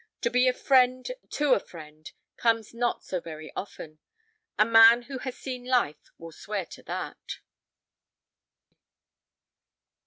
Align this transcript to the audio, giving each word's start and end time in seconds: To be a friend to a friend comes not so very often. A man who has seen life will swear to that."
To 0.21 0.31
be 0.31 0.47
a 0.47 0.51
friend 0.53 1.11
to 1.29 1.53
a 1.53 1.59
friend 1.59 2.11
comes 2.35 2.73
not 2.73 3.03
so 3.03 3.19
very 3.21 3.51
often. 3.55 3.99
A 4.57 4.65
man 4.65 5.03
who 5.03 5.19
has 5.19 5.37
seen 5.37 5.63
life 5.63 6.09
will 6.17 6.31
swear 6.31 6.65
to 6.65 6.81
that." 6.81 7.37